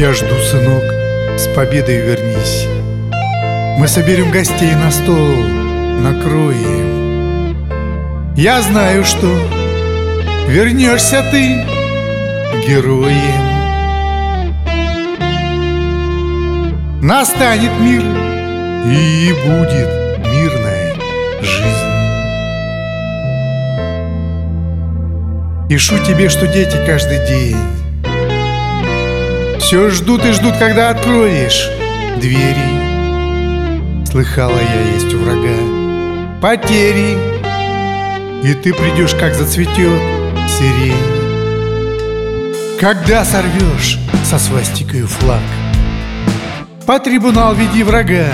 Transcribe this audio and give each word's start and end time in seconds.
Я 0.00 0.14
жду, 0.14 0.34
сынок, 0.50 0.82
с 1.38 1.46
победой 1.54 1.98
вернись. 1.98 2.66
Мы 3.78 3.86
соберем 3.86 4.30
гостей 4.30 4.74
на 4.74 4.90
стол, 4.90 5.36
накроем. 6.00 7.54
Я 8.34 8.62
знаю, 8.62 9.04
что 9.04 9.26
вернешься 10.48 11.22
ты 11.30 11.66
героем. 12.66 13.44
Настанет 17.02 17.78
мир, 17.78 18.02
и 18.86 19.34
будет 19.44 19.90
мирная 20.32 20.94
жизнь. 21.42 21.92
Пишу 25.68 25.98
тебе, 26.06 26.30
что 26.30 26.46
дети 26.46 26.78
каждый 26.86 27.18
день 27.26 27.58
Все 29.70 29.88
ждут 29.90 30.24
и 30.24 30.32
ждут, 30.32 30.56
когда 30.56 30.90
откроешь 30.90 31.70
двери. 32.20 34.04
Слыхала 34.04 34.58
я, 34.58 34.94
есть 34.94 35.14
у 35.14 35.18
врага 35.18 36.40
потери. 36.42 37.16
И 38.42 38.52
ты 38.54 38.74
придешь, 38.74 39.14
как 39.14 39.32
зацветет 39.32 40.02
сирень. 40.48 40.96
Когда 42.80 43.24
сорвешь 43.24 44.00
со 44.24 44.40
свастикою 44.40 45.06
флаг 45.06 45.38
По 46.84 46.98
трибунал 46.98 47.54
веди 47.54 47.84
врага 47.84 48.26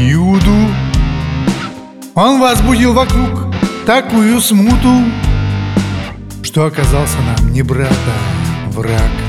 Иуду. 0.00 0.68
Он 2.14 2.40
возбудил 2.40 2.92
вокруг 2.92 3.52
такую 3.84 4.40
смуту 4.40 5.02
что 6.44 6.66
оказался 6.66 7.16
нам 7.22 7.52
не 7.52 7.62
брат, 7.62 7.90
а 7.90 8.70
враг. 8.70 9.21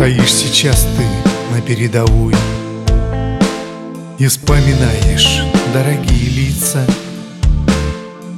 Стоишь 0.00 0.32
сейчас 0.32 0.86
ты 0.96 1.54
на 1.54 1.60
передовой 1.60 2.34
И 4.16 4.26
вспоминаешь 4.28 5.42
дорогие 5.74 6.30
лица. 6.30 6.82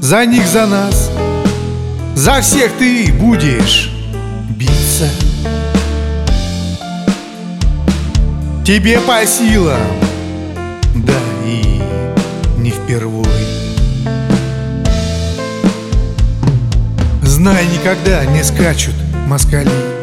За 0.01 0.27
них, 0.27 0.45
за 0.45 0.67
нас, 0.67 1.09
за 2.17 2.41
всех 2.41 2.73
ты 2.81 3.13
будешь 3.13 3.93
биться. 4.49 5.09
Тебе 8.67 8.99
по 8.99 9.25
силам, 9.25 9.79
да 10.97 11.15
и 11.47 11.81
не 12.59 12.73
впервой. 12.73 13.25
Знай, 17.23 17.65
никогда 17.67 18.25
не 18.25 18.43
скачут 18.43 18.97
москали 19.29 20.02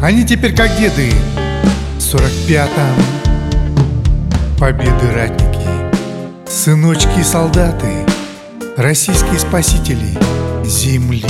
они 0.00 0.24
теперь 0.24 0.54
как 0.54 0.76
деды. 0.78 1.12
В 1.96 2.00
сорок 2.00 2.30
пятом. 2.46 2.94
Победы 4.58 5.12
ратники, 5.12 5.68
сыночки 6.48 7.20
и 7.20 7.24
солдаты. 7.24 7.86
Российские 8.76 9.38
спасители 9.38 10.18
земли 10.64 11.24